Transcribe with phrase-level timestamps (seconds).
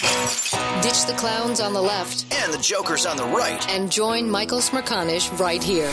[0.00, 3.68] Ditch the clowns on the left and the jokers on the right.
[3.68, 5.92] and join Michael Smerconish right here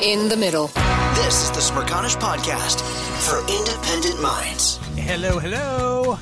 [0.00, 0.68] in the middle.
[1.16, 2.80] This is the Smerconish Podcast
[3.26, 4.76] for independent minds.
[4.96, 6.18] Hello, hello.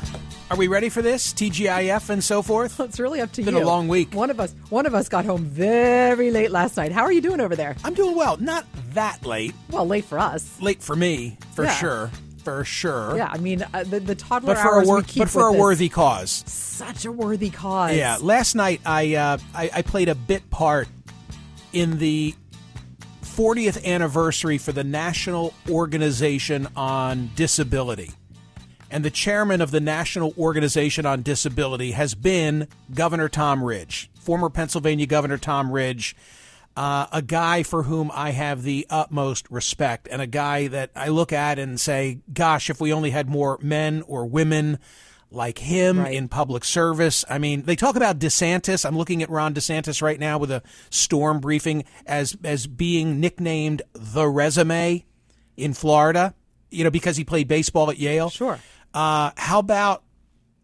[0.51, 1.35] Are we ready for this?
[1.35, 2.81] TGIF and so forth?
[2.87, 3.61] It's really up to Been you.
[3.61, 4.15] Been a long week.
[4.15, 6.91] One of us, one of us got home very late last night.
[6.93, 7.77] How are you doing over there?
[7.85, 8.39] I'm doing well.
[8.39, 9.55] Not that late.
[9.71, 10.59] Well, late for us.
[10.63, 11.75] Late for me, for Yeah.
[11.75, 12.11] sure.
[12.47, 13.17] For sure.
[13.17, 15.31] Yeah, I mean uh, the the toddler But for a hours wor- we keep but
[15.31, 15.61] for a this.
[15.61, 16.45] worthy cause.
[16.47, 17.97] such a worthy cause.
[17.97, 18.19] Yeah.
[18.21, 20.87] Last night I, uh, I I played a bit part
[21.73, 22.37] in the
[23.25, 28.13] 40th anniversary for the National Organization on Disability.
[28.93, 34.51] And the chairman of the National Organization on Disability has been Governor Tom Ridge, former
[34.51, 36.15] Pennsylvania Governor Tom Ridge,
[36.77, 41.09] uh, a guy for whom I have the utmost respect, and a guy that I
[41.09, 44.79] look at and say, gosh, if we only had more men or women
[45.31, 46.15] like him Right.
[46.15, 47.25] in public service.
[47.29, 48.85] I mean, they talk about DeSantis.
[48.87, 53.83] I'm looking at Ron DeSantis right now with a storm briefing as as being nicknamed
[53.93, 55.05] the resume
[55.57, 56.33] in Florida,
[56.71, 58.31] you know, because he played baseball at Yale.
[58.31, 58.61] Sure.
[58.95, 60.05] Uh, how about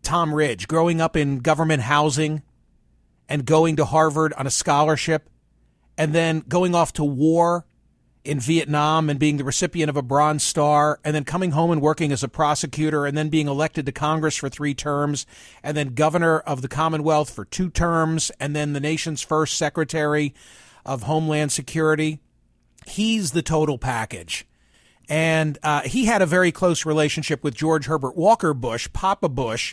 [0.03, 2.43] Tom Ridge growing up in government housing
[3.29, 5.29] and going to Harvard on a scholarship
[6.03, 7.65] and then going off to war
[8.25, 11.81] in Vietnam and being the recipient of a Bronze Star and then coming home and
[11.81, 15.27] working as a prosecutor and then being elected to Congress for three terms
[15.63, 20.35] and then governor of the Commonwealth for two terms and then the nation's first secretary
[20.85, 22.19] of Homeland Security.
[22.85, 24.45] He's the total package.
[25.09, 29.73] And uh, he had a very close relationship with George Herbert Walker Bush, Papa Bush.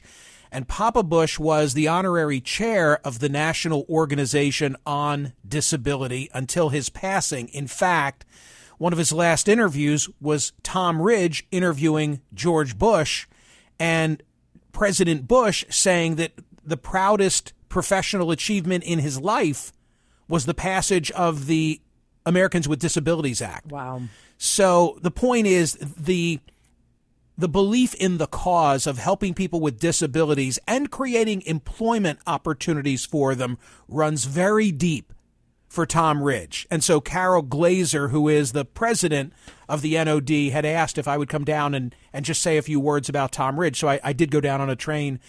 [0.52, 6.90] And Papa Bush was the honorary chair of the National Organization on Disability until his
[6.90, 7.50] passing.
[7.50, 8.26] In fact,
[8.80, 13.28] one of his last interviews was Tom Ridge interviewing George Bush
[13.80, 14.24] and
[14.72, 16.32] President Bush saying that
[16.66, 19.72] the proudest professional achievement in his life
[20.28, 21.82] was the passage of the
[22.26, 23.72] Americans with Disabilities Act.
[23.72, 24.04] Wow.
[24.38, 26.40] So the point is the
[27.40, 33.34] the belief in the cause of helping people with disabilities and creating employment opportunities for
[33.34, 33.58] them
[33.88, 35.14] runs very deep
[35.70, 36.68] for Tom Ridge.
[36.70, 39.32] And so Carol Glazer, who is the president
[39.70, 42.62] of the NOD, had asked if I would come down and, and just say a
[42.62, 43.80] few words about Tom Ridge.
[43.80, 45.22] So I, I did go down on a train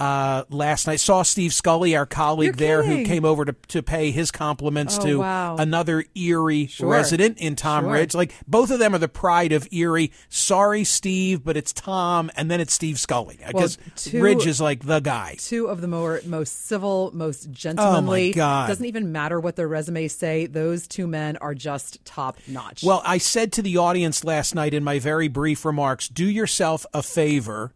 [0.00, 1.00] uh, last night.
[1.00, 5.06] Saw Steve Scully, our colleague there, who came over to, to pay his compliments Oh,
[5.06, 5.56] to wow.
[5.56, 6.88] another Erie Sure.
[6.90, 7.92] resident in Tom Sure.
[7.92, 8.14] Ridge.
[8.14, 10.10] Like both of them are the pride of Erie.
[10.28, 14.84] Sorry, Steve, but it's Tom, and then it's Steve Scully because two- Ridge is like
[14.86, 15.36] the guy.
[15.38, 18.26] Two of the more most civil, most gentlemanly.
[18.26, 18.68] Oh, my God.
[18.68, 20.46] Doesn't even matter what their resumes say.
[20.46, 22.82] Those two men are just top notch.
[22.82, 26.84] Well, I said to the audience last night in my very brief remarks, do yourself
[26.92, 27.72] a favor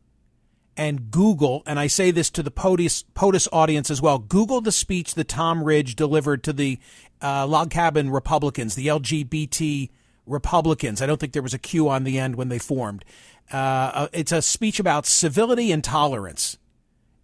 [0.78, 4.72] and Google, and I say this to the POTUS, POTUS audience as well, Google the
[4.72, 6.78] speech that Tom Ridge delivered to the
[7.20, 9.90] uh, log cabin Republicans, the LGBT
[10.24, 11.02] Republicans.
[11.02, 13.04] I don't think there was a Q on the end when they formed.
[13.50, 16.58] Uh, it's a speech about civility and tolerance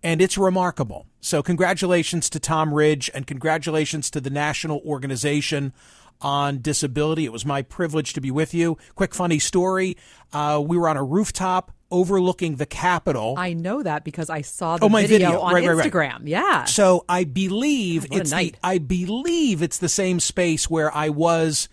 [0.05, 1.07] and it's remarkable.
[1.21, 5.73] So, congratulations to Tom Ridge and congratulations to the National Organization
[6.21, 7.25] on Disability.
[7.25, 8.77] It was my privilege to be with you.
[8.95, 9.97] Quick, funny story.
[10.33, 13.37] Uh, we were on a rooftop overlooking the Capitol.
[13.39, 15.41] I know that because I saw the Oh, my video, video.
[15.41, 15.93] on Right, right, right.
[15.93, 16.23] Instagram.
[16.25, 16.65] Yeah.
[16.65, 18.53] So I believe What it's the.
[18.63, 21.69] I believe it's the same space where I was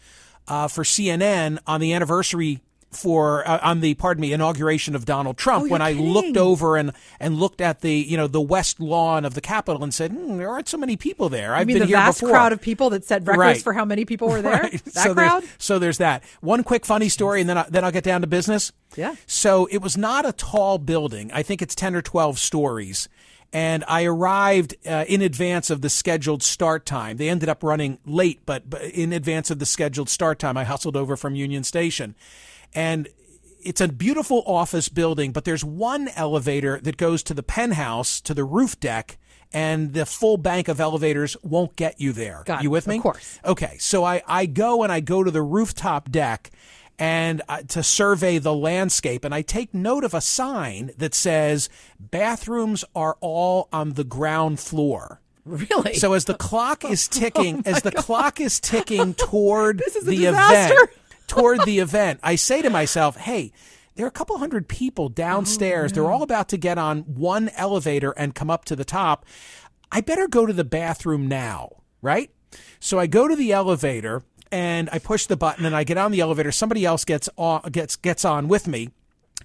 [0.47, 2.59] uh, for CNN on the anniversary
[2.91, 6.09] for uh, on the pardon me inauguration of Donald Trump Oh, when I kidding.
[6.11, 9.81] looked over and and looked at the you know the west lawn of the Capitol
[9.83, 11.55] and said hmm, there aren't so many people there.
[11.55, 12.33] I I've mean, been the here vast before.
[12.35, 13.61] crowd of people that set records Right.
[13.61, 14.61] for how many people were there.
[14.63, 14.83] Right.
[14.85, 15.43] That so crowd.
[15.43, 16.23] There's, so there's that.
[16.41, 18.71] One quick funny story, and then I, then I'll get down to business.
[18.97, 19.15] Yeah.
[19.25, 21.31] So it was not a tall building.
[21.33, 23.07] I think it's ten or twelve stories.
[23.53, 27.17] And I arrived uh, in advance of the scheduled start time.
[27.17, 30.63] They ended up running late, but, but in advance of the scheduled start time, I
[30.63, 32.15] hustled over from Union Station.
[32.73, 33.09] And
[33.63, 38.33] it's a beautiful office building, but there's one elevator that goes to the penthouse, to
[38.33, 39.18] the roof deck,
[39.53, 42.44] and the full bank of elevators won't get you there.
[42.45, 42.63] Got it.
[42.63, 42.97] you with me?
[42.97, 43.39] Of course.
[43.45, 46.51] Okay, so I, I go and I go to the rooftop deck
[46.97, 51.68] and uh, to survey the landscape, and I take note of a sign that says
[52.00, 55.19] bathrooms are all on the ground floor.
[55.44, 55.95] Really?
[55.95, 60.12] So as the clock is ticking, as the clock is ticking toward This is a
[60.12, 60.75] the disaster.
[60.75, 60.89] event,
[61.31, 63.51] toward the event, I say to myself, "Hey,
[63.95, 65.92] there are a couple hundred people downstairs.
[65.92, 69.25] Oh, They're all about to get on one elevator and come up to the top.
[69.92, 72.30] I better go to the bathroom now, right?"
[72.80, 76.12] So I go to the elevator and I push the button and I get on
[76.12, 76.51] the elevator.
[76.51, 78.89] Somebody else gets on, gets gets on with me,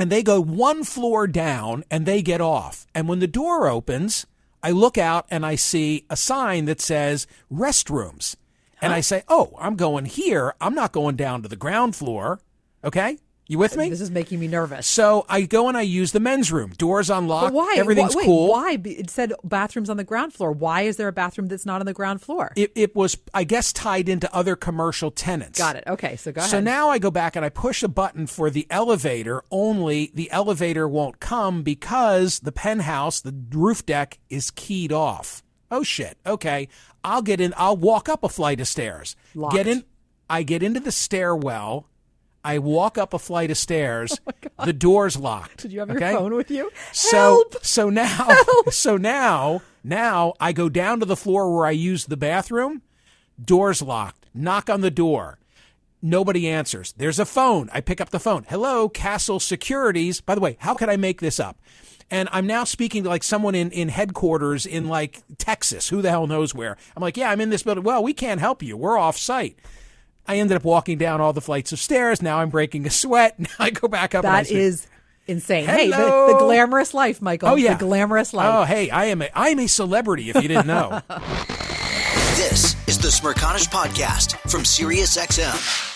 [0.01, 2.87] and they go one floor down and they get off.
[2.95, 4.27] And when the door opens,
[4.63, 8.35] I look out and I see a sign that says restrooms.
[8.81, 10.55] And I say, "Oh, I'm going here.
[10.61, 12.41] I'm not going down to the ground floor."
[12.85, 13.19] Okay?
[13.49, 13.91] You with uh, me?
[13.91, 14.87] this is making me nervous.
[14.89, 16.73] So I go and I use the men's room.
[16.77, 17.47] Doors unlocked.
[17.47, 17.77] But why?
[17.77, 18.51] Everything's wait, cool.
[18.51, 18.79] Why?
[18.85, 20.51] It said bathrooms on the ground floor.
[20.51, 22.53] Why is there a bathroom that's not on the ground floor?
[22.57, 25.59] It, it was, I guess, tied into other commercial tenants.
[25.59, 25.85] Got it.
[25.87, 26.51] Okay, so go ahead.
[26.51, 30.31] So now I go back and I push a button for the elevator, only the
[30.33, 35.45] elevator won't come because the penthouse, the roof deck, is keyed off.
[35.71, 36.19] Oh shit.
[36.27, 36.69] Okay.
[37.07, 39.17] I'll get in I'll walk up a flight of stairs.
[39.35, 39.55] Locked.
[39.55, 39.85] Get in
[40.29, 41.89] I get into the stairwell.
[42.45, 44.19] I walk up a flight of stairs.
[44.59, 45.61] Oh the door's locked.
[45.61, 46.13] Oh Did you have okay?
[46.13, 46.71] your phone with you?
[46.91, 47.63] So Help!
[47.63, 48.29] so now
[48.71, 52.81] so now now I go down to the floor where I use the bathroom.
[53.43, 54.27] Door's locked.
[54.33, 55.39] Knock on the door.
[56.01, 56.95] Nobody answers.
[56.97, 57.69] There's a phone.
[57.73, 58.47] I pick up the phone.
[58.49, 60.23] Hello, Castle Securities.
[60.23, 61.59] By the way, how could I make this up?
[62.11, 65.89] And I'm now speaking to like someone in, in headquarters in like Texas.
[65.89, 66.77] Who the hell knows where?
[66.97, 67.83] I'm like, yeah, I'm in this building.
[67.85, 68.77] Well, we can't help you.
[68.77, 69.59] We're off site.
[70.29, 72.23] I ended up walking down all the flights of stairs.
[72.23, 73.37] Now I'm breaking a sweat.
[73.41, 74.25] Now I go back up.
[74.25, 74.87] and I That is
[75.27, 75.67] insane.
[75.67, 77.49] Hey, the, the glamorous life, Michael.
[77.51, 78.49] Oh yeah, the glamorous life.
[78.53, 80.31] Oh hey, I am a I am a celebrity.
[80.31, 81.01] If you didn't know,
[82.37, 85.96] This is the Smerconish Podcast from SiriusXM.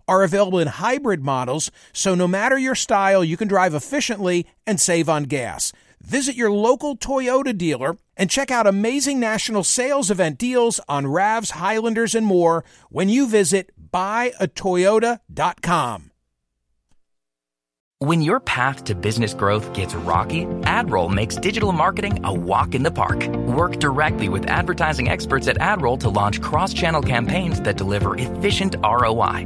[0.11, 4.77] are available in hybrid models, so no matter your style, you can drive efficiently and
[4.77, 5.71] save on gas.
[6.01, 11.51] Visit your local Toyota dealer and check out amazing national sales event deals on RAVs,
[11.51, 16.11] Highlanders, and more when you visit buyatoyota.com.
[17.99, 22.81] When your path to business growth gets rocky, AdRoll makes digital marketing a walk in
[22.81, 23.27] the park.
[23.47, 29.45] Work directly with advertising experts at AdRoll to launch cross-channel campaigns that deliver efficient ROI.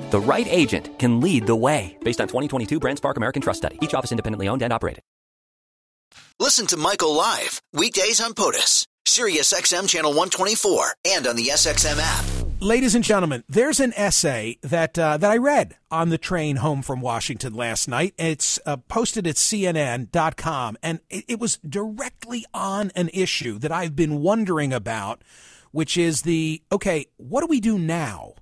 [0.11, 1.97] The right agent can lead the way.
[2.03, 3.79] Based on 2022 BrandSpark American Trust Study.
[3.81, 5.03] Each office independently owned and operated.
[6.37, 12.25] Listen to Michael live weekdays on POTUS, SiriusXM channel 124, and on the SXM app.
[12.59, 16.81] Ladies and gentlemen, there's an essay that uh, that I read on the train home
[16.81, 18.13] from Washington last night.
[18.17, 23.95] It's uh, posted at CNN.com, and it, it was directly on an issue that I've
[23.95, 25.23] been wondering about,
[25.71, 28.33] which is the okay, what do we do now?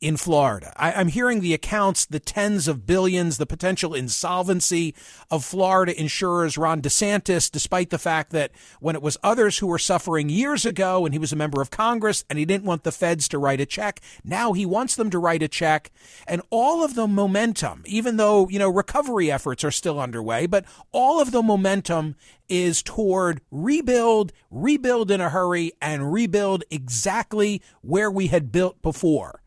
[0.00, 0.72] In Florida.
[0.76, 4.94] I, am hearing the accounts, the tens of billions, the potential insolvency
[5.30, 9.78] of Florida insurers Ron DeSantis, despite the fact that when it was others who were
[9.78, 12.92] suffering years ago and he was a member of Congress and he didn't want the
[12.92, 15.90] feds to write a check, now he wants them to write a check.
[16.28, 20.64] And all of the momentum, even though, you know, recovery efforts are still underway, but
[20.92, 22.14] all of the momentum
[22.48, 29.42] is toward rebuild, rebuild in a hurry, and rebuild exactly where we had built before.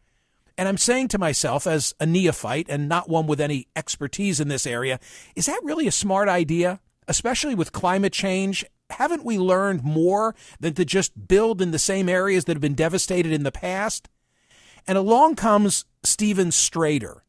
[0.58, 4.48] And I'm saying to myself, as a neophyte and not one with any expertise in
[4.48, 5.00] this area,
[5.36, 6.80] is that really a smart idea?
[7.08, 12.08] Especially with climate change haven't we learned more than to just build in the same
[12.08, 14.10] areas that have been devastated in the past?
[14.88, 17.22] And along comes Stephen Strader,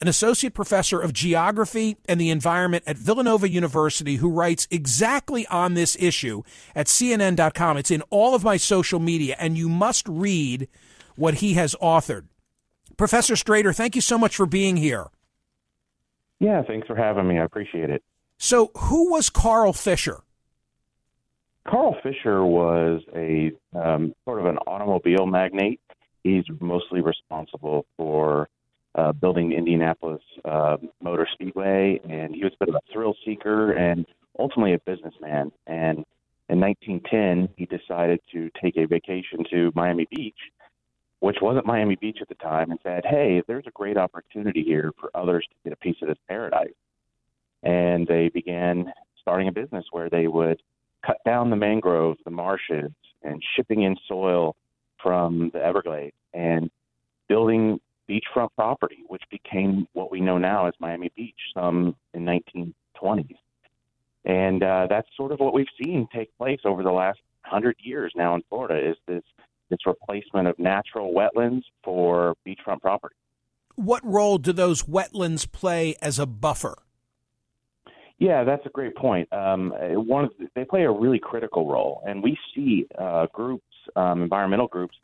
[0.00, 5.74] an associate professor of geography and the environment at Villanova University, who writes exactly on
[5.74, 6.42] this issue
[6.74, 7.76] at CNN.com.
[7.76, 10.68] It's in all of my social media, and you must read
[11.14, 12.26] what he has authored.
[12.96, 15.06] Professor Strader, thank you so much for being here.
[16.40, 17.38] Yeah, thanks for having me.
[17.38, 18.02] I appreciate it.
[18.38, 20.22] So, who was Carl Fisher?
[21.68, 25.80] Carl Fisher was a um, sort of an automobile magnate.
[26.24, 28.48] He's mostly responsible for
[28.94, 33.72] uh, building Indianapolis uh, Motor Speedway, and he was a bit of a thrill seeker
[33.72, 34.04] and
[34.38, 35.52] ultimately a businessman.
[35.66, 36.04] And
[36.48, 40.36] in 1910, he decided to take a vacation to Miami Beach
[41.22, 44.90] which wasn't Miami Beach at the time, and said, "Hey, there's a great opportunity here
[44.98, 46.74] for others to get a piece of this paradise."
[47.62, 50.60] And they began starting a business where they would
[51.06, 52.90] cut down the mangroves, the marshes,
[53.22, 54.56] and shipping in soil
[55.00, 56.68] from the Everglades and
[57.28, 63.38] building beachfront property, which became what we know now as Miami Beach, some in 1920s.
[64.24, 68.12] And uh, that's sort of what we've seen take place over the last hundred years
[68.16, 69.22] now in Florida is this
[69.72, 73.14] it's replacement of natural wetlands for beachfront property.
[73.74, 76.76] What role do those wetlands play as a buffer?
[78.18, 79.32] Yeah, that's a great point.
[79.32, 79.72] Um,
[80.06, 83.64] one, they play a really critical role, and we see uh, groups,
[83.96, 84.94] um, environmental groups,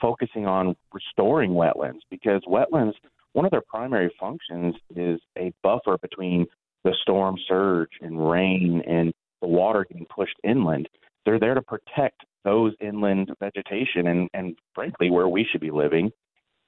[0.00, 2.92] focusing on restoring wetlands because wetlands,
[3.32, 6.46] one of their primary functions is a buffer between
[6.84, 10.88] the storm surge and rain and the water getting pushed inland.
[11.24, 16.10] They're there to protect those inland vegetation and, and frankly where we should be living.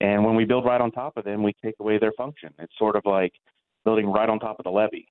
[0.00, 2.50] And when we build right on top of them, we take away their function.
[2.59, 3.33] It's sort of like
[3.85, 5.09] building right on top of the levee.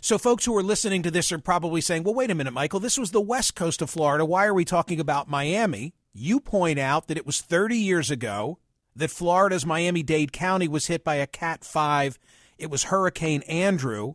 [0.00, 2.80] So, folks who are listening to this are probably saying, well, wait a minute, Michael,
[2.80, 4.24] this was the west coast of Florida.
[4.24, 5.94] Why are we talking about Miami?
[6.12, 8.58] You point out that it was 30 years ago
[8.96, 12.18] that Florida's Miami Dade County was hit by a Cat 5.
[12.58, 14.14] It was Hurricane Andrew.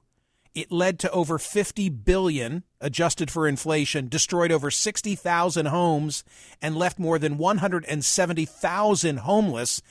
[0.55, 6.23] It led to over 50 billion adjusted for inflation, destroyed over 60,000 homes
[6.61, 9.81] and left more than 170,000 homeless.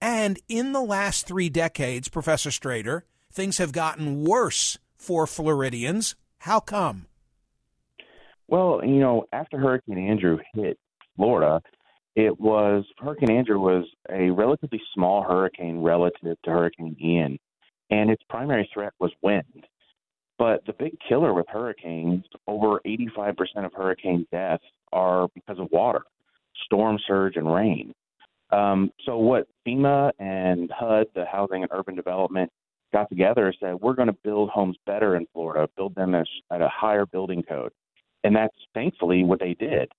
[0.00, 6.16] And in the last 3 decades, Professor Strader, things have gotten worse for Floridians.
[6.38, 7.06] How come?
[8.48, 10.78] Well, you know, after Hurricane Andrew hit
[11.16, 11.60] Florida,
[12.16, 17.38] it was Hurricane Andrew was a relatively small hurricane relative to Hurricane Ian,
[17.90, 19.66] and its primary threat was wind.
[20.38, 26.02] But the big killer with hurricanes, over 85% of hurricane deaths are because of water,
[26.64, 27.94] storm surge, and rain.
[28.50, 32.50] Um, so what FEMA and HUD, the Housing and Urban Development,
[32.92, 36.68] got together said we're going to build homes better in Florida, build them at a
[36.68, 37.72] higher building code,
[38.22, 39.90] and that's thankfully what they did.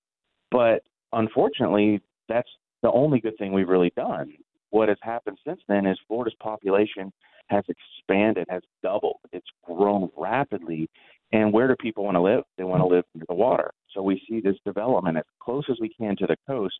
[0.51, 2.50] But unfortunately, that's
[2.82, 4.34] the only good thing we've really done.
[4.70, 7.12] What has happened since then is Florida's population
[7.48, 9.20] has expanded, has doubled.
[9.32, 10.90] It's grown rapidly.
[11.32, 12.44] And where do people want to live?
[12.58, 13.72] They want to live near the water.
[13.94, 16.75] So we see this development as close as we can to the coast,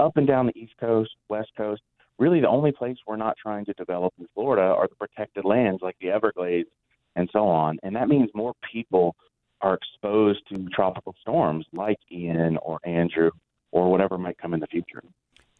[0.00, 1.82] up and down the East Coast, West Coast.
[2.18, 5.82] Really, the only place we're not trying to develop in Florida are the protected lands
[5.82, 6.68] like the Everglades
[7.16, 7.78] and so on.
[7.82, 9.16] And that means more people
[9.60, 13.30] are exposed to tropical storms like Ian or Andrew
[13.72, 15.02] or whatever might come in the future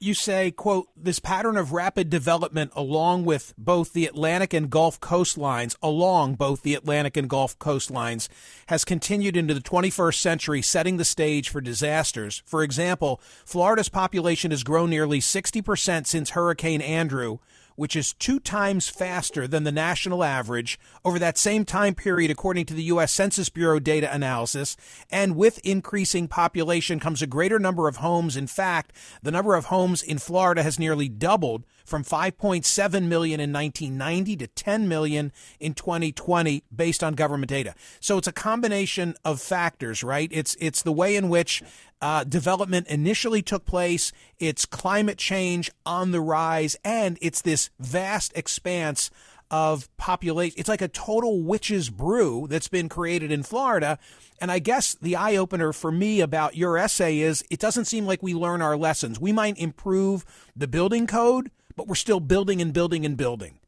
[0.00, 5.00] you say, quote, this pattern of rapid development along with both the Atlantic and Gulf
[5.00, 8.28] coastlines, along both the Atlantic and Gulf coastlines,
[8.66, 12.42] has continued into the 21st century, setting the stage for disasters.
[12.44, 17.38] For example, Florida's population has grown nearly 60% since Hurricane Andrew,
[17.76, 22.66] which is two times faster than the national average over that same time period, according
[22.66, 23.12] to the U.S.
[23.12, 24.76] Census Bureau data analysis.
[25.10, 28.36] And with increasing population comes a greater number of homes.
[28.36, 33.52] In fact, the number of homes in Florida has nearly doubled from 5.7 million in
[33.52, 37.74] 1990 to 10 million in 2020 based on government data.
[38.00, 40.28] So it's a combination of factors, right?
[40.32, 41.62] It's it's the way in which
[42.00, 44.12] uh, development initially took place.
[44.38, 49.10] It's climate change on the rise, and it's this vast expanse
[49.50, 50.58] of population.
[50.58, 53.98] It's like a total witch's brew that's been created in Florida.
[54.40, 58.04] And I guess the eye opener for me about your essay is it doesn't seem
[58.04, 59.20] like we learn our lessons.
[59.20, 60.24] We might improve
[60.56, 63.58] the building code, but we're still building and building and building.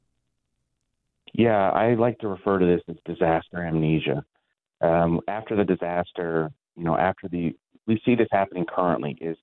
[1.33, 4.25] Yeah, I like to refer to this as disaster amnesia.
[4.81, 7.55] Um, after the disaster, you know, after the
[7.87, 9.37] we see this happening currently is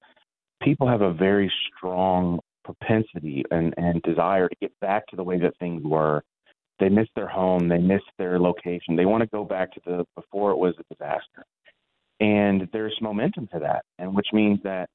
[0.61, 5.39] people have a very strong propensity and, and desire to get back to the way
[5.39, 6.23] that things were.
[6.79, 8.95] They miss their home, they miss their location.
[8.95, 11.45] They want to go back to the before it was a disaster.
[12.19, 14.89] And there's momentum to that, and which means that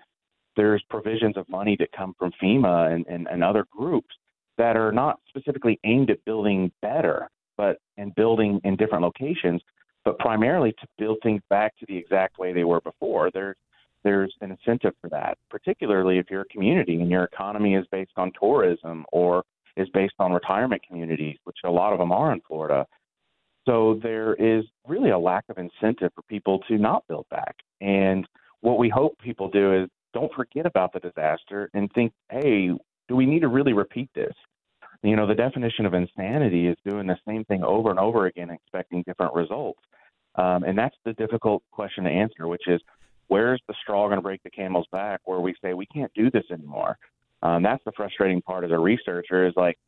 [0.58, 4.12] there's provisions of money that come from FEMA and, and, and other groups
[4.58, 9.62] that are not specifically aimed at building better, but and building in different locations,
[10.04, 13.30] but primarily to build things back to the exact way they were before.
[13.32, 13.56] There's
[14.02, 18.12] there's an incentive for that, particularly if you're a community and your economy is based
[18.16, 19.44] on tourism or
[19.76, 22.84] is based on retirement communities, which a lot of them are in Florida.
[23.66, 27.56] So there is really a lack of incentive for people to not build back.
[27.80, 28.26] And
[28.60, 32.70] what we hope people do is don't forget about the disaster and think, hey,
[33.08, 34.34] do we need to really repeat this?
[35.02, 38.50] You know, the definition of insanity is doing the same thing over and over again,
[38.50, 39.80] expecting different results.
[40.34, 42.80] Um, and that's the difficult question to answer, which is
[43.28, 46.30] where's the straw going to break the camel's back where we say we can't do
[46.30, 46.98] this anymore?
[47.42, 49.78] Um, that's the frustrating part as a researcher is like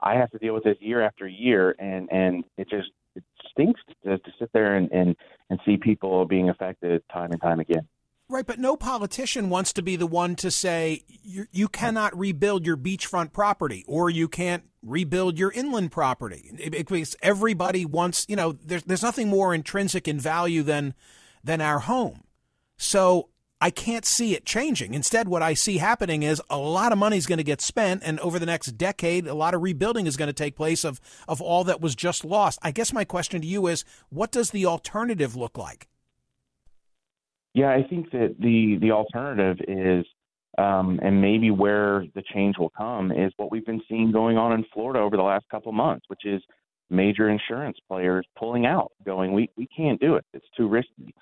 [0.00, 3.80] I have to deal with this year after year, and and it just it stinks
[4.04, 5.16] to, to sit there and, and
[5.50, 7.86] and see people being affected time and time again.
[8.28, 12.66] Right, but no politician wants to be the one to say you, you cannot rebuild
[12.66, 16.50] your beachfront property or you can't rebuild your inland property.
[16.70, 20.94] Because everybody wants, you know, there's there's nothing more intrinsic in value than
[21.44, 22.24] than our home.
[22.76, 23.28] So
[23.60, 24.92] I can't see it changing.
[24.92, 28.02] Instead, what I see happening is a lot of money is going to get spent,
[28.04, 31.00] and over the next decade, a lot of rebuilding is going to take place of,
[31.26, 32.58] of all that was just lost.
[32.60, 35.88] I guess my question to you is what does the alternative look like?
[37.56, 40.04] Yeah, I think that the the alternative is,
[40.58, 44.52] um, and maybe where the change will come is what we've been seeing going on
[44.52, 46.42] in Florida over the last couple months, which is
[46.90, 51.14] major insurance players pulling out, going, we we can't do it, it's too risky.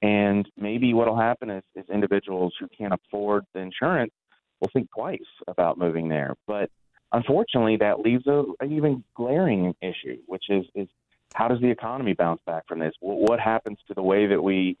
[0.00, 4.12] And maybe what will happen is, is individuals who can't afford the insurance
[4.60, 5.18] will think twice
[5.48, 6.36] about moving there.
[6.46, 6.70] But
[7.10, 10.86] unfortunately, that leaves a, an even glaring issue, which is is
[11.34, 12.92] how does the economy bounce back from this?
[13.00, 14.76] What, what happens to the way that we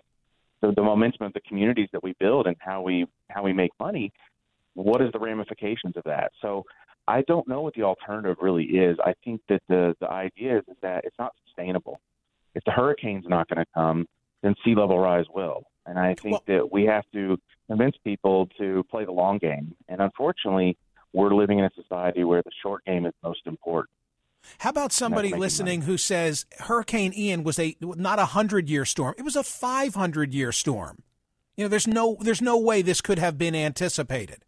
[0.60, 3.70] the, the momentum of the communities that we build and how we how we make
[3.78, 4.12] money,
[4.74, 6.32] what is the ramifications of that?
[6.40, 6.64] So
[7.08, 8.96] I don't know what the alternative really is.
[9.04, 12.00] I think that the the idea is, is that it's not sustainable.
[12.54, 14.06] If the hurricane's not going to come,
[14.42, 15.64] then sea level rise will.
[15.86, 19.74] And I think well, that we have to convince people to play the long game.
[19.88, 20.76] And unfortunately,
[21.12, 23.90] we're living in a society where the short game is most important.
[24.58, 25.92] How about somebody listening money.
[25.92, 29.94] who says Hurricane Ian was a not a hundred year storm; it was a five
[29.94, 31.02] hundred year storm.
[31.56, 34.44] You know, there's no there's no way this could have been anticipated.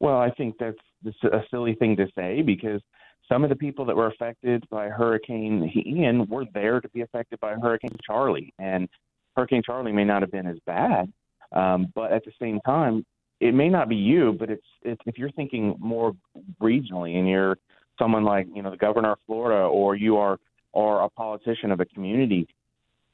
[0.00, 0.78] Well, I think that's
[1.24, 2.80] a silly thing to say because
[3.28, 7.40] some of the people that were affected by Hurricane Ian were there to be affected
[7.40, 8.88] by Hurricane Charley, and
[9.36, 11.12] Hurricane Charley may not have been as bad,
[11.52, 13.04] um, but at the same time,
[13.40, 16.12] it may not be you, but it's, it's if you're thinking more
[16.60, 17.58] regionally and you're
[17.98, 20.38] someone like you know the governor of Florida or you are
[20.72, 22.46] or a politician of a community,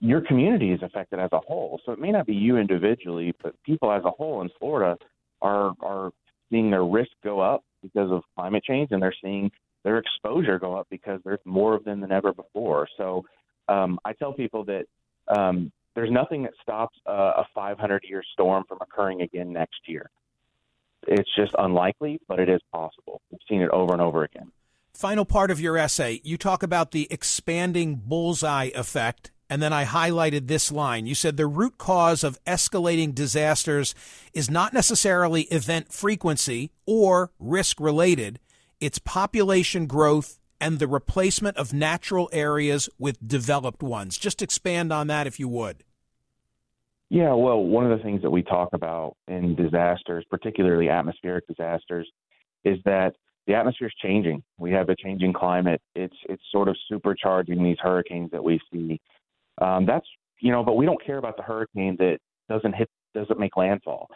[0.01, 1.81] your community is affected as a whole.
[1.87, 4.97] So it may not be you individually, but people as a whole in Florida
[5.40, 6.11] are are
[6.51, 9.51] seeing their risk go up because of climate change, and they're seeing
[9.85, 12.88] their exposure go up because there's more of them than ever before.
[12.97, 13.25] So
[13.68, 14.85] um, I tell people that
[15.29, 20.11] um, there's nothing that stops a, a 500 year storm from occurring again next year.
[21.07, 23.20] It's just unlikely, but it is possible.
[23.31, 24.51] We've seen it over and over again.
[24.94, 29.33] Final part of your essay, you talk about the expanding bullseye effect.
[29.50, 31.07] And then I highlighted this line.
[31.07, 33.94] You said the root cause of escalating disasters
[34.33, 38.38] is not necessarily event frequency or risk related,
[38.80, 44.16] it's population growth and the replacement of natural areas with developed ones.
[44.16, 45.83] Just expand on that if you would.
[47.11, 52.09] Yeah, well, one of the things that we talk about in disasters, particularly atmospheric disasters,
[52.64, 53.14] is that
[53.46, 54.42] the atmosphere is changing.
[54.59, 55.80] We have a changing climate.
[55.94, 59.00] It's it's sort of supercharging these hurricanes that we see.
[59.61, 60.07] Um, that's
[60.40, 64.09] you know, but we don't care about the hurricane that doesn't hit doesn't make landfall.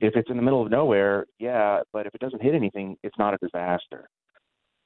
[0.00, 3.16] If it's in the middle of nowhere, yeah, but if it doesn't hit anything, it's
[3.18, 4.08] not a disaster.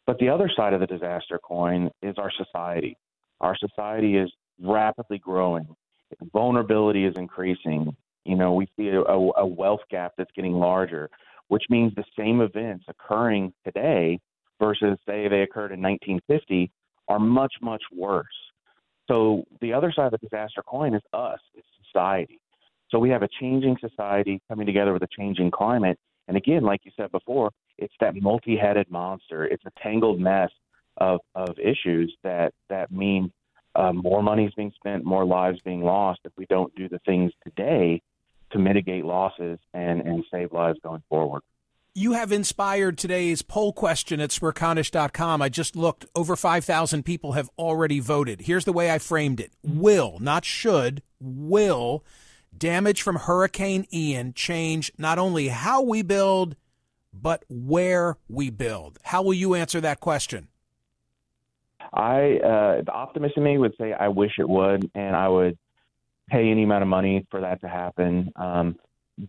[0.07, 2.97] But the other side of the disaster coin is our society.
[3.41, 4.31] Our society is
[4.61, 5.67] rapidly growing.
[6.33, 7.95] Vulnerability is increasing.
[8.25, 11.11] You know, we see a, a wealth gap that's getting larger,
[11.49, 14.19] which means the same events occurring today
[14.61, 16.71] versus say they occurred in 1950
[17.09, 18.27] are much much worse.
[19.07, 22.41] So the other side of the disaster coin is us, it's society.
[22.91, 25.99] So we have a changing society coming together with a changing climate.
[26.27, 29.45] And again, like you said before, it's that multi-headed monster.
[29.45, 30.51] It's a tangled mess
[30.99, 33.33] of of issues that that mean
[33.75, 36.99] uh, more money is being spent, more lives being lost if we don't do the
[37.07, 38.03] things today
[38.51, 41.43] to mitigate losses and and save lives going forward.
[41.95, 45.43] You have inspired today's poll question at smerconish.com.
[45.43, 46.07] I just looked.
[46.15, 48.43] Over 5,000 people have already voted.
[48.43, 52.05] Here's the way I framed it Will, not should, will
[52.57, 56.57] damage from Hurricane Ian change not only how we build,
[57.13, 58.99] but where we build?
[59.03, 60.49] How will you answer that question?
[61.93, 65.59] I, uh, the optimist in me would say I wish it would, and I would
[66.29, 68.33] pay any amount of money for that to happen.
[68.37, 68.77] Um,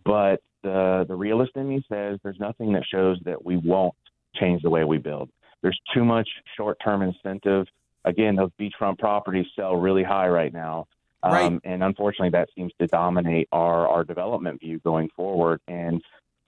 [0.04, 3.94] but the the realist in me says there's nothing that shows that we won't
[4.36, 5.30] change the way we build.
[5.62, 7.66] There's too much short term incentive.
[8.04, 10.86] Again, those beachfront properties sell really high right now.
[11.22, 11.60] Um, right.
[11.64, 15.60] And unfortunately, that seems to dominate our, our development view going forward.
[15.68, 16.00] And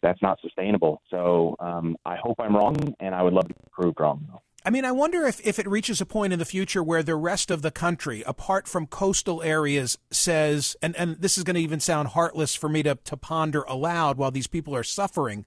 [0.03, 1.03] that's not sustainable.
[1.11, 4.27] So um, I hope I'm wrong, and I would love to be proved wrong.
[4.31, 4.41] Though.
[4.65, 7.17] I mean, I wonder if, if it reaches a point in the future where the
[7.17, 11.61] rest of the country, apart from coastal areas, says, and, and this is going to
[11.61, 15.45] even sound heartless for me to, to ponder aloud while these people are suffering.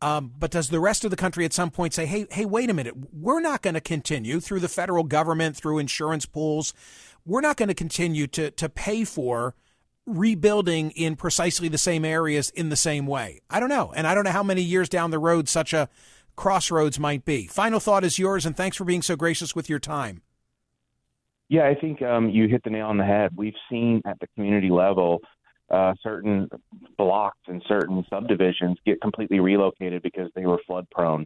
[0.00, 2.70] Um, but does the rest of the country at some point say, hey, hey, wait
[2.70, 6.74] a minute, we're not going to continue through the federal government, through insurance pools,
[7.26, 9.54] we're not going to continue to, to pay for
[10.06, 13.40] rebuilding in precisely the same areas in the same way?
[13.48, 13.92] I don't know.
[13.96, 15.88] And I don't know how many years down the road such a
[16.36, 17.46] crossroads might be.
[17.46, 20.22] Final thought is yours, and thanks for being so gracious with your time.
[21.48, 23.30] Yeah, I think um, you hit the nail on the head.
[23.36, 25.20] We've seen at the community level
[25.70, 26.48] uh, certain
[26.96, 31.24] blocks and certain subdivisions get completely relocated because they were flood prone.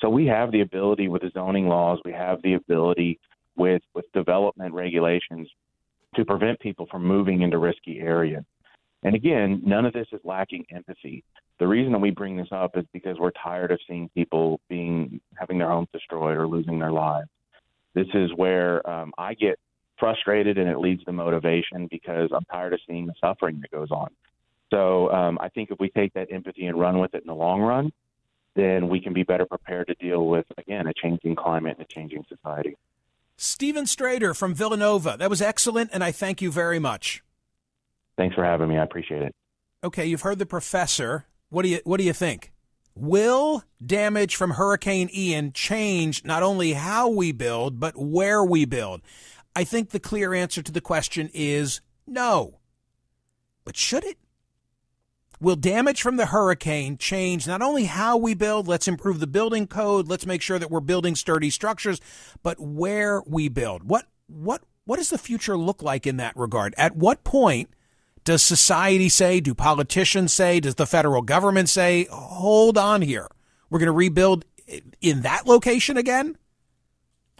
[0.00, 3.20] So we have the ability with the zoning laws, we have the ability
[3.56, 5.48] with with development regulations
[6.16, 8.44] to prevent people from moving into risky areas.
[9.02, 11.24] And again, none of this is lacking empathy.
[11.58, 15.20] The reason that we bring this up is because we're tired of seeing people being
[15.36, 17.28] having their homes destroyed or losing their lives.
[17.94, 19.58] This is where um, I get
[19.98, 23.90] frustrated, and it leads to motivation because I'm tired of seeing the suffering that goes
[23.92, 24.08] on.
[24.70, 27.34] So um, I think if we take that empathy and run with it in the
[27.34, 27.92] long run,
[28.56, 31.92] then we can be better prepared to deal with again a changing climate and a
[31.92, 32.76] changing society.
[33.36, 35.16] Stephen Strader from Villanova.
[35.18, 37.22] That was excellent, and I thank you very much.
[38.16, 38.78] Thanks for having me.
[38.78, 39.34] I appreciate it.
[39.82, 41.26] Okay, you've heard the professor.
[41.54, 42.52] What do you What do you think?
[42.96, 49.02] Will damage from Hurricane Ian change not only how we build, but where we build?
[49.54, 52.58] I think the clear answer to the question is no.
[53.64, 54.18] But should it?
[55.40, 59.68] Will damage from the hurricane change not only how we build, let's improve the building
[59.68, 62.00] code, let's make sure that we're building sturdy structures,
[62.42, 63.84] but where we build?
[63.84, 66.74] What what what does the future look like in that regard?
[66.76, 67.70] At what point
[68.24, 73.28] does society say, do politicians say, does the federal government say, hold on here,
[73.70, 74.44] we're going to rebuild
[75.00, 76.36] in that location again?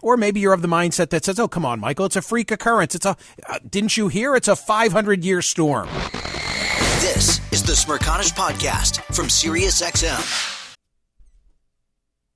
[0.01, 2.51] Or maybe you're of the mindset that says, oh, come on, Michael, it's a freak
[2.51, 2.93] occurrence.
[2.93, 3.17] It's a,
[3.49, 4.35] uh, didn't you hear?
[4.35, 5.87] It's a 500 year storm.
[6.99, 10.54] This is the Smerconish Podcast from SiriusXM.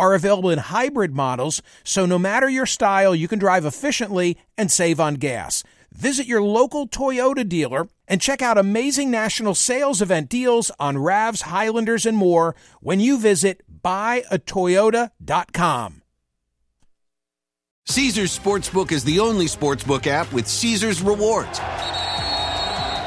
[0.00, 4.72] are available in hybrid models, so no matter your style, you can drive efficiently and
[4.72, 5.62] save on gas.
[5.92, 11.42] Visit your local Toyota dealer and check out amazing national sales event deals on RAVs,
[11.42, 16.02] Highlanders, and more when you visit buyatoyota.com.
[17.86, 21.58] Caesars Sportsbook is the only sportsbook app with Caesars rewards.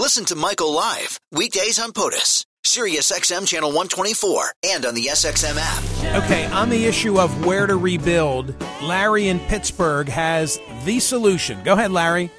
[0.00, 5.56] Listen to Michael live weekdays on POTUS, Sirius XM channel 124, and on the SXM
[5.58, 6.22] app.
[6.22, 11.60] Okay, on the issue of where to rebuild, Larry in Pittsburgh has the solution.
[11.64, 12.30] Go ahead, Larry.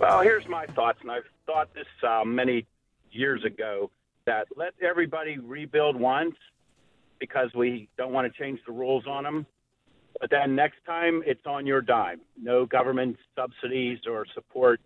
[0.00, 2.66] Well, here's my thoughts, and I've thought this uh, many
[3.10, 3.90] years ago
[4.26, 6.36] that let everybody rebuild once
[7.18, 9.44] because we don't want to change the rules on them.
[10.20, 12.20] But then next time, it's on your dime.
[12.40, 14.80] No government subsidies or support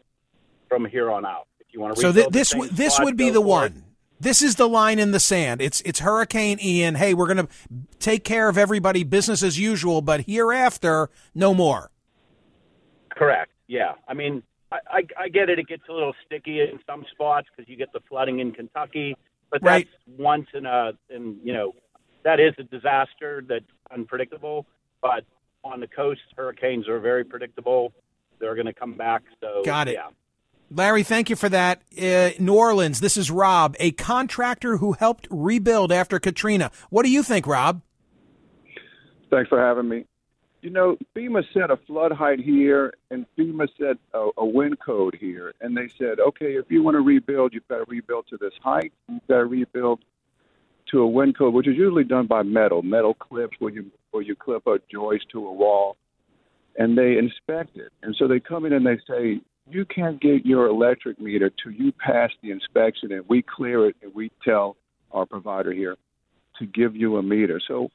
[0.70, 1.48] from here on out.
[1.70, 3.72] You want to So th- this w- this would be the for it.
[3.72, 3.85] one.
[4.20, 5.61] This is the line in the sand.
[5.61, 6.96] It's it's Hurricane Ian.
[6.96, 7.48] Hey, we're going to
[8.00, 11.90] take care of everybody business as usual, but hereafter no more.
[13.11, 13.50] Correct.
[13.66, 13.92] Yeah.
[14.09, 15.59] I mean, I, I, I get it.
[15.59, 19.16] It gets a little sticky in some spots because you get the flooding in Kentucky,
[19.50, 19.88] but that's Right.
[20.16, 21.74] once in a, in you know,
[22.24, 24.66] that is a disaster that's unpredictable.
[25.00, 25.24] But
[25.64, 27.92] on the coast, hurricanes are very predictable.
[28.40, 29.22] They're going to come back.
[29.40, 29.94] So Got it.
[29.94, 30.09] Yeah.
[30.70, 31.83] Larry, thank you for that.
[32.00, 36.70] Uh, New Orleans, this is Rob, a contractor who helped rebuild after Katrina.
[36.90, 37.81] What do you think, Rob?
[39.31, 40.04] Thanks for having me.
[40.61, 45.16] You know, FEMA set a flood height here, and FEMA set a, a wind code
[45.18, 48.37] here, and they said, okay, if you want to rebuild, you've got to rebuild to
[48.37, 48.92] this height.
[49.09, 50.00] You've got to rebuild
[50.90, 54.22] to a wind code, which is usually done by metal, metal clips where you where
[54.22, 55.96] you clip a joist to a wall,
[56.76, 57.92] and they inspect it.
[58.02, 61.72] And so they come in and they say, you can't get your electric meter till
[61.72, 64.76] you pass the inspection, and we clear it, and we tell
[65.12, 65.96] our provider here
[66.59, 67.61] to give you a meter.
[67.66, 67.90] So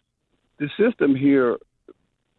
[0.58, 1.58] the system here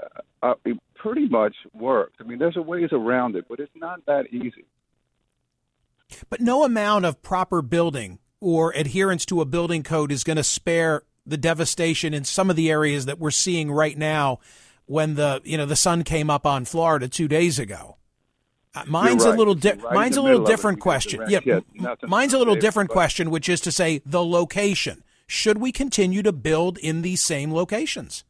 [0.01, 0.07] uh,
[0.43, 2.15] uh, it pretty much works.
[2.21, 4.65] I mean, there's a ways around it, but it's not that easy.
[6.29, 10.45] But no amount of proper building or adherence to a building code is going to
[10.45, 14.39] spare the devastation in some of the areas that we're seeing right now
[14.87, 17.97] when the you know the sun came up on Florida 2 days ago.
[18.75, 19.35] Uh, mine's right.
[19.35, 21.23] a little di- right mine's a little middle of it different question.
[21.29, 21.61] Yeah,
[22.03, 25.05] mine's a little different but- question which is to say the location.
[25.27, 28.25] Should we continue to build in these same locations?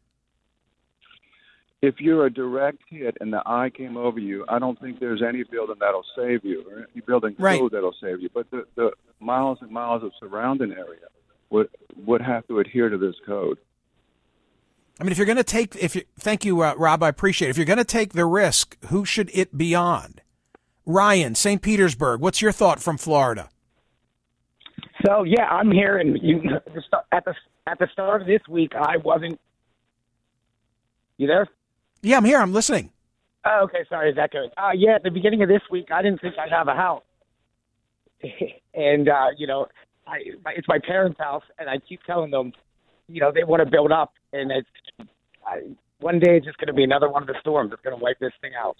[1.82, 5.22] If you're a direct hit and the eye came over you, I don't think there's
[5.22, 7.60] any building that'll save you or any building Right.
[7.60, 8.30] code that'll save you.
[8.32, 11.08] But the, the miles and miles of surrounding area
[11.50, 11.68] would
[12.06, 13.58] would have to adhere to this code.
[14.98, 17.48] I mean, if you're going to take, if you, thank you, uh, Rob, I appreciate
[17.48, 17.50] it.
[17.50, 20.14] If you're going to take the risk, who should it be on?
[20.86, 21.62] Ryan, St.
[21.62, 23.48] Petersburg, what's your thought from Florida?
[25.04, 26.40] So yeah, I'm here, and you
[27.12, 27.34] at the
[27.66, 29.38] at the start of this week, I wasn't.
[31.18, 31.46] You there?
[32.02, 32.40] Yeah, I'm here.
[32.40, 32.90] I'm listening.
[33.44, 33.84] Oh, okay.
[33.88, 34.50] Sorry, is that good?
[34.56, 37.02] Uh, yeah, at the beginning of this week, I didn't think I'd have a house,
[38.74, 39.66] and uh, you know,
[40.06, 40.18] I
[40.56, 42.52] it's my parents' house, and I keep telling them,
[43.08, 45.08] you know, they want to build up, and it's
[45.46, 45.60] I,
[46.00, 48.02] one day it's just going to be another one of the storms that's going to
[48.02, 48.76] wipe this thing out.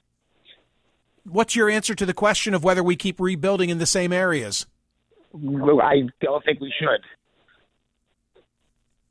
[1.24, 4.66] What's your answer to the question of whether we keep rebuilding in the same areas?
[5.34, 7.00] I don't think we should.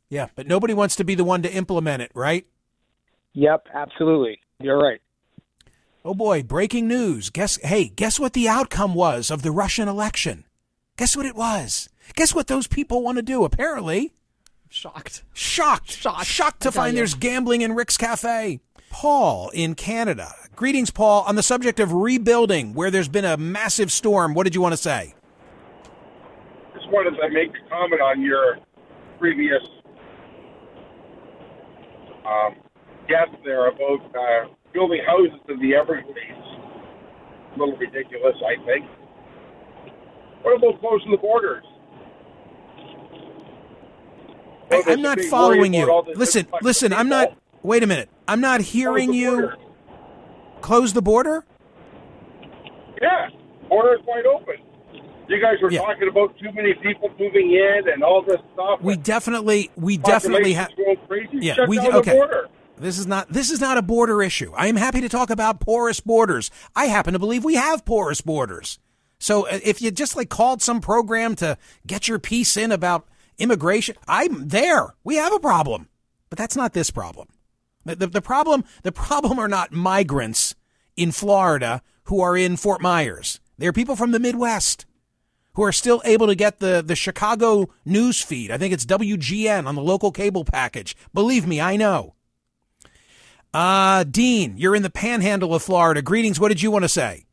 [0.09, 2.45] Yeah, but nobody wants to be the one to implement it, right?
[3.33, 4.39] Yep, absolutely.
[4.59, 5.01] You're right.
[6.05, 7.29] Oh boy, breaking news.
[7.29, 10.45] Guess hey, guess what the outcome was of the Russian election?
[10.97, 11.89] Guess what it was?
[12.15, 13.43] Guess what those people want to do?
[13.43, 14.13] Apparently,
[14.69, 15.23] Shocked.
[15.33, 16.97] shocked, shocked, shocked to find you.
[16.99, 18.59] there's gambling in Rick's Cafe.
[18.93, 20.33] Paul in Canada.
[20.55, 21.23] Greetings, Paul.
[21.27, 24.73] On the subject of rebuilding, where there's been a massive storm, what did you want
[24.73, 25.15] to say?
[26.75, 28.59] just wanted to make a comment on your
[29.19, 29.63] previous
[32.25, 32.55] um,
[33.09, 36.13] guest there about uh, building houses in the Everglades.
[37.55, 38.85] A little ridiculous, I think.
[40.43, 41.63] What about closing the borders?
[44.71, 46.13] I, I'm not following worry about all you.
[46.15, 46.93] Listen, listen.
[46.93, 47.35] I'm not.
[47.63, 48.09] Wait a minute.
[48.27, 49.49] I'm not hearing the you.
[50.61, 51.45] Close the border.
[53.01, 53.29] Yeah,
[53.69, 54.55] border is wide open.
[55.27, 55.81] You guys were Yeah.
[55.81, 58.79] talking about too many people moving in and all this stuff.
[58.81, 60.69] We definitely, we definitely have.
[60.69, 61.45] Population's going crazy.
[61.45, 62.11] Yeah, Shut we okay.
[62.13, 62.47] border.
[62.77, 64.51] This is not this is not a border issue.
[64.55, 66.49] I am happy to talk about porous borders.
[66.75, 68.79] I happen to believe we have porous borders.
[69.19, 71.57] So uh, if you just like called some program to
[71.87, 73.07] get your piece in about
[73.37, 74.95] immigration, I'm there.
[75.03, 75.87] We have a problem.
[76.29, 77.27] But that's not this problem.
[77.85, 80.55] The, the, the problem the problem are not migrants
[80.95, 83.39] in Florida who are in Fort Myers.
[83.57, 84.85] They're people from the Midwest
[85.55, 88.51] who are still able to get the, the Chicago news feed.
[88.51, 90.95] I think it's WGN on the local cable package.
[91.13, 92.15] Believe me, I know.
[93.53, 96.01] Uh, Dean, you're in the panhandle of Florida.
[96.01, 96.39] Greetings.
[96.39, 97.25] What did you want to say?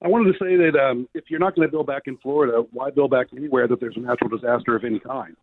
[0.00, 2.64] I wanted to say that um, if you're not going to build back in Florida,
[2.70, 5.36] why build back anywhere that there's a natural disaster of any kind?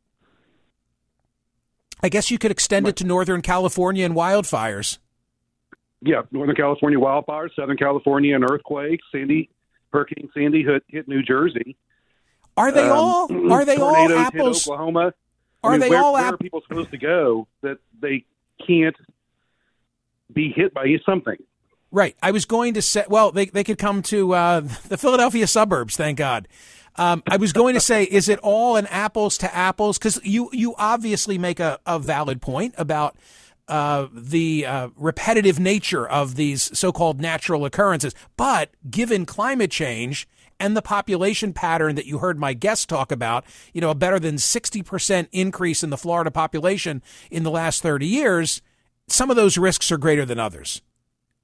[2.02, 4.98] I guess you could extend it to Northern California and wildfires.
[6.02, 9.50] Yeah, Northern California wildfires, Southern California and earthquakes, Sandy,
[9.92, 11.76] Hurricane Sandy hit, hit New Jersey.
[12.56, 13.52] Are they Um, all?
[13.54, 14.66] Are they all apples?
[14.68, 15.14] Oklahoma.
[15.64, 18.24] I Are mean, they where, all where app- are people supposed to go that they
[18.66, 18.96] can't
[20.32, 21.36] be hit by something?
[21.92, 22.16] Right.
[22.22, 25.98] I was going to say, well, they, they could come to uh, the Philadelphia suburbs,
[25.98, 26.48] thank God.
[27.00, 29.98] Um, I was going to say, is it all an apples to apples?
[29.98, 33.16] Because you, you obviously make a, a valid point about
[33.70, 38.14] uh, the uh, repetitive nature of these so called natural occurrences.
[38.36, 40.28] But given climate change
[40.60, 44.20] and the population pattern that you heard my guest talk about, you know, a better
[44.20, 48.62] than 60% increase in the Florida population in the last 30 years,
[49.08, 50.82] some of those risks are greater than others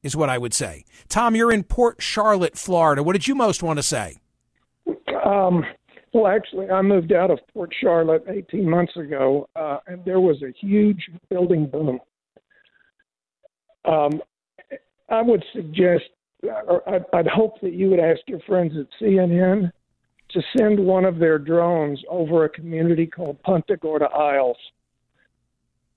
[0.03, 0.83] is what I would say.
[1.07, 3.01] Tom, you're in Port Charlotte, Florida.
[3.01, 4.17] What did you most want to say?
[5.25, 5.65] Um,
[6.13, 10.41] well, actually, I moved out of Port Charlotte 18 months ago, uh, and there was
[10.43, 11.99] a huge building boom.
[13.83, 14.21] Um,
[15.09, 16.05] I would suggest,
[16.41, 16.81] or
[17.13, 19.71] I'd, hope that you would ask your friends at CNN
[20.29, 24.57] to send one of their drones over a community called Punta Gorda Isles.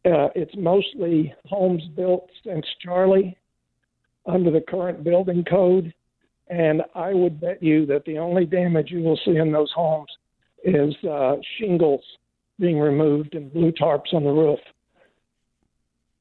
[0.05, 3.37] Uh, it's mostly homes built since Charley
[4.27, 5.95] under the current building code.
[6.51, 10.11] And I would bet you that the only damage you will see in those homes
[10.65, 12.03] is uh, shingles
[12.59, 14.59] being removed and blue tarps on the roof.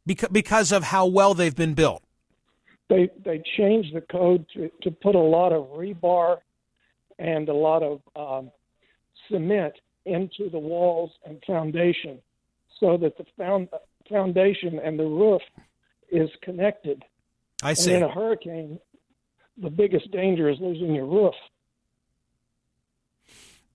[0.05, 2.03] Because, because of how well they've been built.
[2.89, 6.37] They they changed the code to, to put a lot of rebar
[7.19, 8.51] and a lot of um,
[9.29, 9.73] cement
[10.05, 12.19] into the walls and foundation,
[12.79, 13.67] so that the found,
[14.09, 15.41] foundation and the roof
[16.09, 17.03] is connected.
[17.61, 17.93] I see.
[17.93, 18.79] And in a hurricane,
[19.57, 21.33] the biggest danger is losing your roof.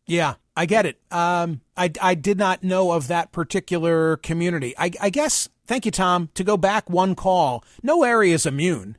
[0.07, 1.01] Yeah, I get it.
[1.11, 4.75] Um, I, I did not know of that particular community.
[4.77, 6.31] I, I guess, thank you, Tom.
[6.35, 8.97] To go back one call, no area is immune.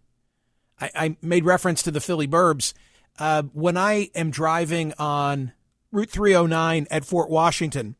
[0.80, 2.74] I, I made reference to the Philly Burbs.
[3.20, 5.52] Uh, when I am driving on
[5.92, 7.96] Route 309 at Fort Washington,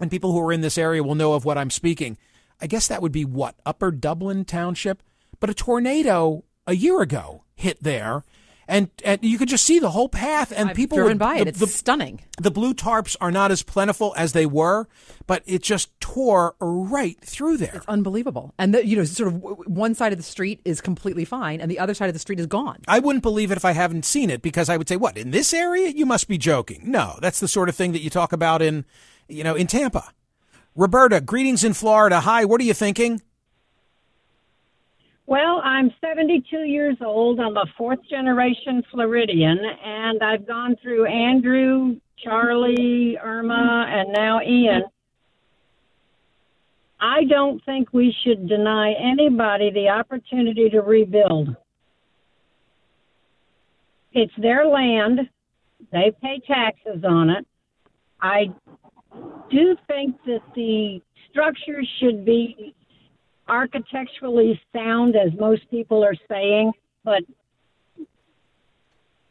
[0.00, 2.16] and people who are in this area will know of what I'm speaking,
[2.60, 3.56] I guess that would be what?
[3.66, 5.02] Upper Dublin Township?
[5.40, 8.24] But a tornado a year ago hit there.
[8.70, 11.36] And, and you could just see the whole path, and I've people driven were, by
[11.38, 11.54] it.
[11.54, 12.20] the- It's stunning.
[12.38, 14.86] The blue tarps are not as plentiful as they were,
[15.26, 17.76] but it just tore right through there.
[17.76, 18.52] It's unbelievable.
[18.58, 21.70] And the, you know, sort of one side of the street is completely fine, and
[21.70, 22.80] the other side of the street is gone.
[22.86, 25.30] I wouldn't believe it if I haven't seen it because I would say, "What in
[25.30, 25.88] this area?
[25.88, 28.84] You must be joking." No, that's the sort of thing that you talk about in,
[29.28, 30.12] you know, in Tampa.
[30.76, 32.20] Roberta, greetings in Florida.
[32.20, 33.22] Hi, what are you thinking?
[35.28, 37.38] Well, I'm 72 years old.
[37.38, 44.84] I'm a fourth generation Floridian, and I've gone through Andrew, Charley, Irma, and now Ian.
[46.98, 51.54] I don't think we should deny anybody the opportunity to rebuild.
[54.14, 55.28] It's their land.
[55.92, 57.46] They pay taxes on it.
[58.22, 58.46] I
[59.50, 62.74] do think that the structure should be
[63.48, 66.72] architecturally sound, as most people are saying,
[67.04, 67.22] but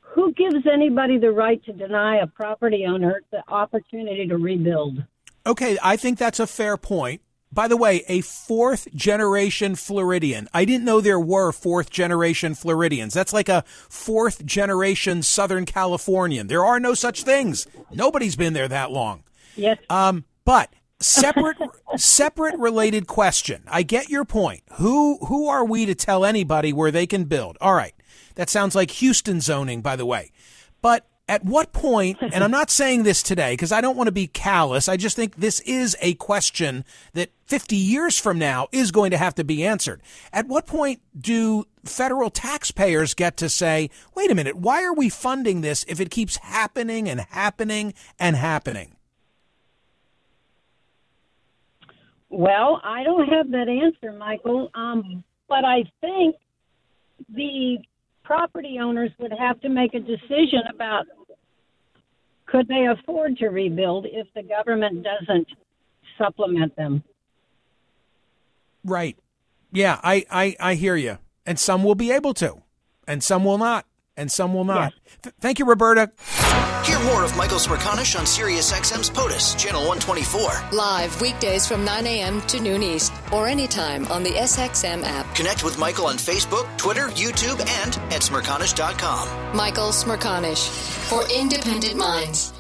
[0.01, 5.03] who gives anybody the right to deny a property owner the opportunity to rebuild?
[5.45, 7.21] Okay, I think that's a fair point.
[7.51, 10.49] By the way, a fourth generation Floridian.
[10.53, 13.13] I didn't know there were fourth generation Floridians.
[13.13, 16.47] That's like a fourth generation Southern Californian.
[16.47, 17.65] There are no such things.
[17.91, 19.23] Nobody's been there that long.
[19.55, 19.77] Yes.
[19.89, 21.57] Um, but separate
[21.97, 23.63] separate related question.
[23.67, 24.63] I get your point.
[24.73, 27.57] Who who are we to tell anybody where they can build?
[27.61, 27.93] All right.
[28.35, 30.31] That sounds like Houston zoning, by the way.
[30.81, 34.13] But at what point, and I'm not saying this today because I don't want to
[34.13, 34.87] be callous.
[34.87, 39.17] I just think this is a question that 50 years from now is going to
[39.17, 40.01] have to be answered.
[40.31, 45.09] At what point do federal taxpayers get to say, wait a minute, why are we
[45.09, 48.96] funding this if it keeps happening and happening and happening?
[52.29, 54.69] Well, I don't have that answer, Michael.
[54.73, 56.35] Um, but I think
[57.29, 57.77] the
[58.23, 61.05] property owners would have to make a decision about
[62.45, 65.47] could they afford to rebuild if the government doesn't
[66.17, 67.03] supplement them.
[68.83, 69.17] Right.
[69.71, 71.17] Yeah, I, I, I hear you.
[71.45, 72.61] And some will be able to,
[73.07, 73.85] and some will not,
[74.17, 74.93] and some will not.
[75.23, 76.11] Th- thank you, Roberta.
[76.87, 80.69] Hear more of Michael Smerconish on SiriusXM's POTUS, Channel 124.
[80.71, 82.39] Live weekdays from 9 a.m.
[82.43, 85.35] to noon East or anytime on the SXM app.
[85.35, 89.53] Connect with Michael on Facebook, Twitter, YouTube, and at Smerconish.com.
[89.53, 90.69] Michael Smerconish
[91.09, 92.53] for independent minds.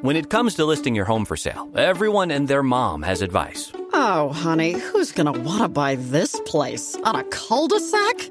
[0.00, 3.72] When it comes to listing your home for sale, everyone and their mom has advice.
[3.92, 6.94] Oh, honey, who's going to want to buy this place?
[7.02, 8.30] On a cul de sac?